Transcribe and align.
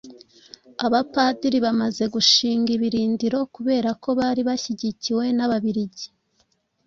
Abapadiri 0.85 1.57
bamaze 1.65 2.03
gushinga 2.13 2.69
ibirindiro 2.77 3.39
kubera 3.55 3.89
ko 4.03 4.09
bari 4.19 4.41
bashyigikiwe 4.47 5.23
n'Ababiligi 5.37 6.07